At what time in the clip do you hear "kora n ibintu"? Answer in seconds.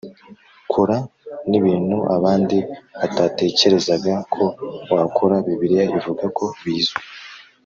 0.73-1.97